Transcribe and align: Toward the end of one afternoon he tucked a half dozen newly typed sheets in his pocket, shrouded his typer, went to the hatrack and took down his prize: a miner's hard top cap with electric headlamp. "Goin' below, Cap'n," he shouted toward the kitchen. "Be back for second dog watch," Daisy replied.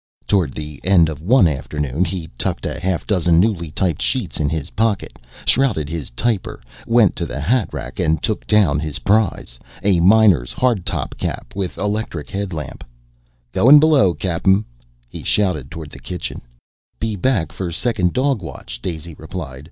Toward 0.27 0.53
the 0.55 0.81
end 0.83 1.09
of 1.09 1.21
one 1.21 1.47
afternoon 1.47 2.05
he 2.05 2.31
tucked 2.35 2.65
a 2.65 2.79
half 2.79 3.05
dozen 3.05 3.39
newly 3.39 3.69
typed 3.69 4.01
sheets 4.01 4.39
in 4.39 4.49
his 4.49 4.71
pocket, 4.71 5.19
shrouded 5.45 5.89
his 5.89 6.09
typer, 6.17 6.59
went 6.87 7.15
to 7.17 7.27
the 7.27 7.39
hatrack 7.39 7.99
and 7.99 8.19
took 8.19 8.47
down 8.47 8.79
his 8.79 8.97
prize: 8.97 9.59
a 9.83 9.99
miner's 9.99 10.51
hard 10.51 10.87
top 10.87 11.13
cap 11.19 11.53
with 11.55 11.77
electric 11.77 12.31
headlamp. 12.31 12.83
"Goin' 13.51 13.79
below, 13.79 14.15
Cap'n," 14.15 14.65
he 15.07 15.21
shouted 15.21 15.69
toward 15.69 15.91
the 15.91 15.99
kitchen. 15.99 16.41
"Be 16.99 17.15
back 17.15 17.51
for 17.51 17.69
second 17.71 18.11
dog 18.13 18.41
watch," 18.41 18.81
Daisy 18.81 19.13
replied. 19.13 19.59